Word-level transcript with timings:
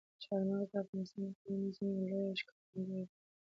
چار 0.23 0.41
مغز 0.49 0.67
د 0.71 0.75
افغانستان 0.83 1.21
د 1.27 1.29
اقلیمي 1.31 1.61
نظام 1.67 1.91
یوه 1.97 2.07
لویه 2.09 2.37
ښکارندوی 2.41 2.85
ده. 3.07 3.13